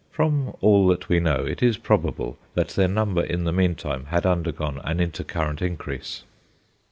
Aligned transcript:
From 0.09 0.55
all 0.61 0.87
that 0.87 1.09
we 1.09 1.19
know, 1.19 1.45
it 1.45 1.61
is 1.61 1.77
probable 1.77 2.39
that 2.55 2.69
their 2.69 2.87
number 2.87 3.23
in 3.23 3.43
the 3.43 3.51
meantime 3.53 4.05
had 4.05 4.25
undergone 4.25 4.79
an 4.83 4.97
intercurrent 4.97 5.61
increase. 5.61 6.23